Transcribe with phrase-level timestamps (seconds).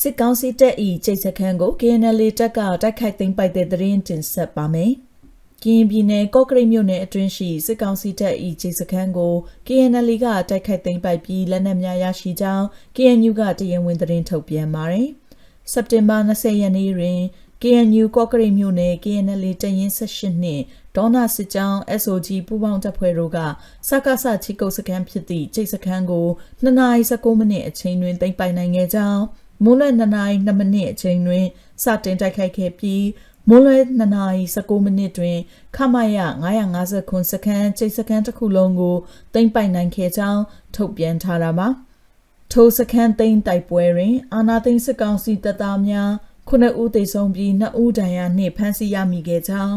[0.00, 0.74] စစ်ကောင်စီတပ်၏
[1.04, 4.92] ကျိတ်စခန်းကို KNL တပ်ကတိုက်ခိုက်သိမ်းပိုက်တဲ့သတင်းတင်ဆက်ပါမယ်။
[5.62, 9.34] ကရင်ပြည်နယ်ကော့ကရိတ်မြို့နယ်အတွင်းရှိစစ်ကောင်စီတပ်၏ကျိတ်စခန်းကို
[9.66, 12.64] KNL ကတိုက်ခိုက်သိမ်းပိုက်ပြီးလက်နက်များရရှိကြောင်း
[12.96, 15.08] KNU ကတရားဝင်သတင်းထုတ်ပြန်ပါတယ်။
[15.72, 17.18] စက်တင်ဘာ20ရက်နေ့တွင်
[17.62, 20.62] KNU ကော့ကရိတ်မြို့နယ် KNL တရင်18နှင့်
[20.96, 23.38] ဒေါနာစစ်ကြောင်း SOG ပူးပေါင်းတပ်ဖွဲ့တို့က
[23.88, 26.26] စကားဆချီကုတ်စခန်းဖြစ်သည့်ကျိတ်စခန်းကို
[26.62, 29.22] 2:19မိနစ်အချိန်တွင်သိမ်းပိုက်နိုင်ခဲ့ကြောင်း
[29.64, 31.46] မိုးလွယ်2နာရီ2မိနစ်အချိန်တွင်
[31.82, 33.06] စတင်တိုက်ခိုက်ခဲ့ပြီး
[33.48, 35.38] မိုးလွယ်2နာရီ19မိနစ်တွင်
[35.76, 36.18] ခမရ
[36.64, 38.96] 950ခွန်စခန်းကျိတ်စခန်းတစ်ခုလုံးကို
[39.34, 40.42] သိမ်းပိုက်နိုင်ခဲ့ကြောင်း
[40.76, 41.68] ထုတ်ပြန်ထားတာပါ
[42.52, 46.10] ထိုစခန်းသိမ်းတိုက်ပွဲတွင် အာနာသိန်းစစ်ကောင်စီတပ်သားများ
[46.48, 49.74] ခုနှစ်ဦးသေဆုံးပြီးနှစ်ဦးဒဏ်ရာနှင့်ဖမ်းဆီးရမိခဲ့ကြောင်း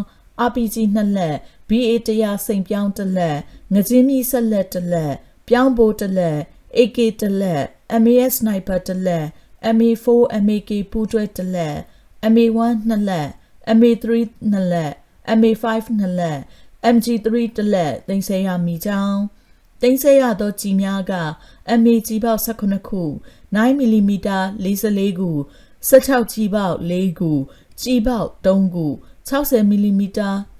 [0.47, 1.37] RPG နှစ်လက်
[1.69, 3.37] BA 100စိန်ပြောင်းတစ်လက်
[3.73, 5.13] ငကြင်းမီဆက်လက်တစ်လက်
[5.47, 6.37] ပြောင်းပိုးတစ်လက်
[6.77, 7.63] AK တစ်လက်
[8.03, 9.25] MAS sniper တစ်လက်
[9.75, 10.07] MA4
[10.47, 11.77] MAK ပူးတွဲတစ်လက်
[12.33, 13.29] MA1 နှစ်လက်
[13.77, 14.05] MA3
[14.51, 14.93] နှစ်လက်
[15.39, 15.65] MA5
[15.99, 16.39] နှစ်လက်
[16.95, 17.27] MG3
[17.57, 19.19] တစ်လက်တင်ဆက်ရမိကြောင်း
[19.81, 21.13] တင်ဆက်ရသောကြီးများက
[21.79, 23.03] MA ကြီးပေါက်18ခု
[23.55, 24.11] 9mm
[24.65, 25.29] 44ခု
[25.89, 27.31] 16ကြီးပေါက်4ခု
[27.81, 28.87] ကြီးပေါက်3ခု
[29.29, 30.03] 60mm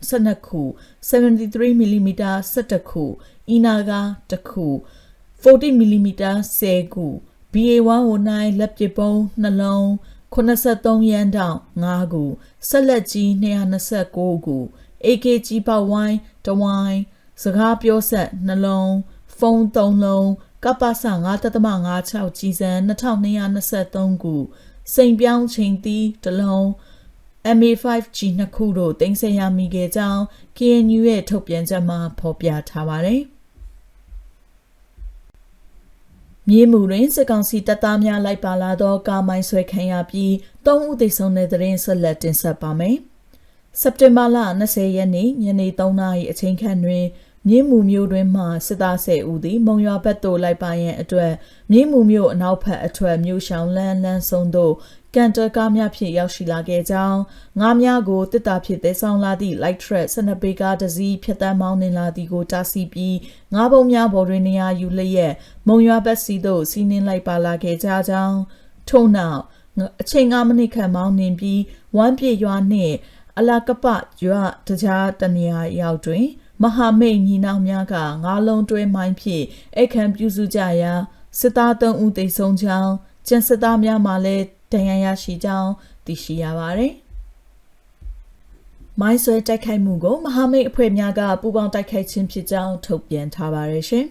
[0.09, 0.61] 12ခု
[1.09, 2.09] 73mm
[2.55, 3.03] 17ခု
[3.49, 3.91] အီနာက
[4.29, 4.67] 1ခု
[5.43, 6.07] 40mm
[6.59, 7.05] 10ခု
[7.55, 9.83] BA109 လက်ပစ်ပုံးနှလုံး
[10.33, 12.23] 83ရန်တောင်5ခု
[12.69, 13.29] ဆက်လက်ကြီး
[13.87, 14.57] 229ခု
[15.05, 16.99] AK ကြီးပေါက်ဝိုင်းတဝိုင်း
[17.41, 18.93] စကားပြောဆက်နှလုံး
[19.37, 20.29] ဖုန်း3လုံး
[20.63, 20.91] ကပ္ပစ
[21.65, 24.35] 9.56ကြီးစံ2223ခု
[24.93, 26.65] စိန်ပြောင်းချိန်တီးတလုံး
[27.57, 30.21] MA5G နှစ်ခုတို့တင်ဆက်ရမိခဲ့ကြောင်း
[30.57, 33.21] KNU ရဲ့ထုတ်ပြန်ချက်မှာဖော်ပြထားပါတယ်။
[36.49, 40.31] မြေမှုတွင်စစ်ကောင်စီတပ်သားများလိုက်ပါလာသောကားမိုင်းဆွဲခံရပြီး
[40.65, 42.97] ၃ဦးသေဆုံးတဲ့တွင်ဆက်လက်တင်ဆက်ပါမယ်။
[43.81, 47.05] စက်တင်ဘာလ20ရက်နေ့ညနေ3နာရီအချိန်ခန့်တွင်
[47.47, 51.33] မြင်းမူမျိုးတွင်မှစစ်သား10ဦးသည်မုံရွာဘက်သို့လိုက်ပါရန်အတွက်
[51.71, 54.73] မြင်းမူမျိုးအနောက်ဘက်အထွက်မြို့ရှောင်းလန်းလန်းဆုံးသို့
[55.15, 57.19] ကန်တာကားများဖြင့်ရောက်ရှိလာခဲ့ကြောင်း
[57.59, 63.17] ငါးများကိုတစ်တာဖြစ်သဲဆောင်လာသည့် light track 12ပေကားတစ်စီးဖြတ်တန်းမောင်းနှင်လာသည်ကိုတားဆီးပြီး
[63.53, 65.33] ငါးပုံများပေါ်တွင်နေရာယူလျက်
[65.67, 68.39] မုံရွာဘက်စီသို့စီးနှင်းလိုက်ပါလာခဲ့ကြကြောင်း
[68.89, 69.41] ထို့နောက်
[70.01, 71.61] အချိန်9မိနစ်ခန့်မောင်းနှင်ပြီး
[71.97, 72.95] ဝမ်းပြေရွာနှင့်
[73.37, 73.85] အလာကပ
[74.25, 76.25] ရွာတကြားတနေရာရောက်တွင်
[76.63, 79.45] မဟာမိတ်ညီနောင်များကငါးလုံးတွဲမိုင်းဖြင့်
[79.77, 80.93] အခမ်းပြုစုကြရာ
[81.39, 82.91] စစ်သား၃ဦးသေဆုံးကြောင်း
[83.27, 85.71] ကျန်စစ်သားများမှလည်းဒဏ်ရာရရှိကြောင်း
[86.05, 86.93] သိရှိရပါတယ်။
[89.01, 94.05] မိုင်းဆွဲတိုက်ခိုက်မှုကိုမဟာမိတ်အဖွဲ့များကပူးပေါင်းတိုက်ခိုက်ခြင်းဖြစ်ကြောင်းထုတ်ပြန်ထားပါတယ်ရှင်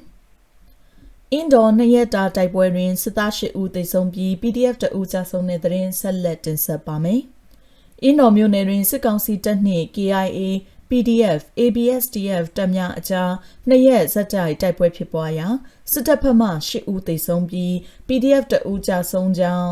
[1.33, 7.21] ။အင်ဒိုနှစ်ရက်တာတိုက်ပွဲတွင်စစ်သား၈ဦးသေဆုံးပြီး PDF တဦးကြာဆုံးတဲ့တဲ့ရင်ဆက်လက်တင်ဆက်ပါမယ်။
[8.03, 10.41] အင်ဒိုမြို့နယ်တွင်စစ်ကောင်စီတပ်နှင့် KIA
[10.95, 13.33] PDF ABSDF တပ်များအကြား
[13.69, 15.49] နှစ်ရက်ဇက်တိုက်တိုက်ပွဲဖြစ်ပွားရာ
[15.91, 17.73] စစ်တပ်ဘက်မှ၈ဦးသေဆုံးပြီး
[18.07, 19.71] PDF တဦးကြာဆုံးကြောင်း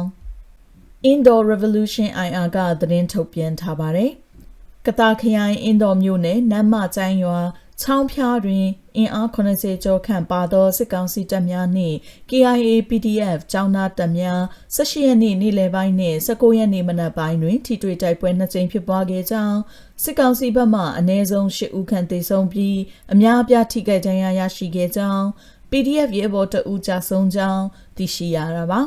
[1.10, 4.10] Indo Revolution IR ကသတင်းထုတ်ပြန်ထားပါတယ်။
[4.86, 7.38] ကတာခရိုင်အင်ဒိုမြို့နယ်နမ်းမကျိုင်းရွာ
[7.80, 8.66] ချောင်းဖျားတွင်
[8.96, 11.96] အင်အား80ကျော်ခန့်ပါသောစစ်ကောင်စီတပ်များနှင့်
[12.30, 14.40] KIA PDF ကျောင်းသားတပ်များ
[14.76, 19.58] 18ရက်နေ့နေ့လယ်ပိုင်းနှင့်19ရက်နေ့မနက်ပိုင်းတွင်ထိတွေ့တိုက်ပွဲနှစ်ကြိမ်ဖြစ်ပွားခဲ့ကြောင်း
[20.02, 22.78] စစ်ကောင်စီဘက်မှအ ਨੇ ဆုံး10ဦးခန့်သေဆုံးပြီး
[23.12, 25.24] အများအပြားထိခိုက်ဒဏ်ရာရရှိခဲ့ကြောင်း
[25.70, 27.64] PDF ရဲဘော်တအူးကြဆုံးကြောင်း
[27.96, 28.80] သိရှိရတာပါ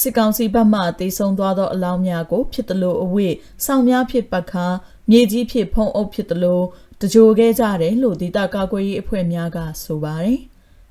[0.00, 3.28] စစ်ကောင်စီဘက်မှတေဆုံးသွားသောအလောင်းများကိုဖြစ်သလိုအဝိ
[3.64, 4.66] စောင်းများဖြစ်ပတ်ခါ
[5.10, 6.60] မြေကြီးဖြစ်ဖုံးအုပ်ဖြစ်သလို
[7.02, 10.40] တကြိုခဲ့ကြတယ်လို့ဒေတာကာကွယ်ရေးအဖွဲ့များကဆိုပါတယ်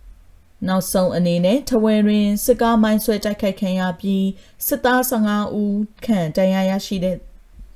[0.67, 4.25] ။နောက်ဆုံးအနေနဲ့ထဝယ်တွင်စစ်ကားမိုင်းဆွဲတိုက်ခိုက်ခံရပြီး
[4.67, 7.17] စစ်သား15ဦးခန့်ဒဏ်ရာရရှိတဲ့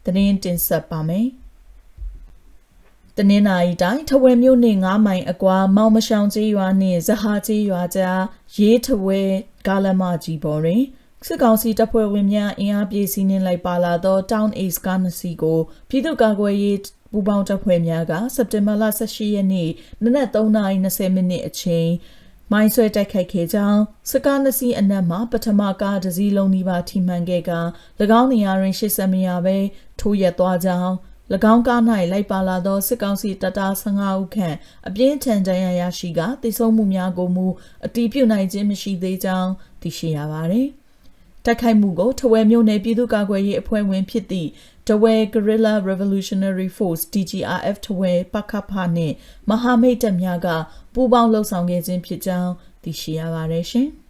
[0.06, 1.28] သတင်းတင်ဆက်ပါမယ်။
[3.18, 8.22] တနင်္လာရီတိုင်းထဝယ်မြို့နှင့်9မိုင်အကွာမောင်မရှောင်ကျေးရွာနှင့်ဇဟာကျေးရွာကြား
[8.58, 9.32] ရေးထဝယ်
[9.68, 10.84] ကားလမ်းမကြီးပေါ်တွင်
[11.28, 15.60] စစ်ကောင်စီတပ်ဖွဲ့ဝင်များအင်အားပြည့်စည်နှင်းလိုက်ပါလာသော Town Ace ကားနှစ်စီးကို
[15.90, 16.78] ပြည်သူ့ကာကွယ်ရေး
[17.16, 19.70] ပူးပေါင်းတပ်ဖွဲ့များကစက်တင်ဘာလ18ရက်နေ့
[20.04, 21.90] နနက်3:20မိနစ်အချိန်
[22.52, 23.82] မိုင်းဆွဲတိုက်ခိုက်ခဲ့ကြောင်း
[24.12, 27.52] စကားနစီအနက်မှပထမကားတစ်စီးလုံးနီးပါးထိမှန်ခဲ့က၎
[28.20, 29.58] င်းနေရာတွင်ရှစ်ဆက်မရဘဲ
[30.00, 30.94] ထိုးရက်သွားကြောင်း၎
[31.54, 31.82] င်းကား၌
[32.12, 34.56] လိုက်ပါလာသောစစ်ကောင်စီတပ်သား15ဦးခန့်
[34.88, 37.48] အပြင်းထန်ဒဏ်ရာရရှိကတိစုံမှုများကိုမူ
[37.86, 39.52] အတီးပြုတ်နိုင်ခြင်းမရှိသေးကြောင်း
[39.82, 40.70] သိရှိရပါသည်။
[41.46, 44.50] တိုက်ခိုက်မှုကိုထဝယ်မြို့နယ်ပြည်သူ့ကာကွယ်ရေးအဖွဲ့ဝင်ဖြစ်သည့်
[44.88, 49.16] တဝဲ Guerrilla Revolutionary Force DGRF ထဝဲပကဖနှင့်
[49.50, 50.48] မဟာမိတ်တပ်များက
[50.94, 52.52] ပူးပေါင်းလှုပ်ဆောင်ခဲ့ခြင်းဖြစ်ကြောင်း
[52.84, 53.90] သိရှိရပါတယ်ရှင်။